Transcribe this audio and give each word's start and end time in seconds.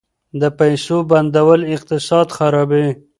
د 0.41 0.43
پیسو 0.59 0.97
بندول 1.11 1.61
اقتصاد 1.75 2.27
خرابوي. 2.37 2.87